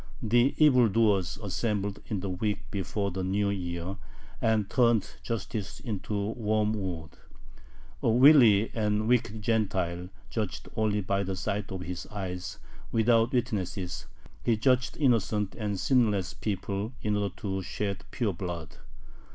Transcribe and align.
The 0.23 0.55
evil 0.57 0.89
doers 0.89 1.37
assembled 1.43 1.99
in 2.07 2.21
the 2.21 2.29
week 2.31 2.63
before 2.71 3.11
the 3.11 3.23
New 3.23 3.51
Year, 3.51 3.97
and 4.41 4.67
turned 4.67 5.11
justice 5.21 5.79
into 5.79 6.31
wormwood. 6.35 7.11
A 8.01 8.09
wily 8.09 8.71
and 8.73 9.07
wicked 9.07 9.43
Gentile 9.43 10.09
judged 10.31 10.69
only 10.75 11.01
by 11.01 11.21
the 11.21 11.35
sight 11.35 11.71
of 11.71 11.81
his 11.81 12.07
eyes, 12.07 12.57
without 12.91 13.31
witnesses; 13.31 14.07
he 14.41 14.57
judged 14.57 14.97
innocent 14.97 15.53
and 15.53 15.79
sinless 15.79 16.33
people 16.33 16.93
in 17.03 17.15
order 17.15 17.35
to 17.37 17.61
shed 17.61 18.03
pure 18.09 18.33
blood. 18.33 18.77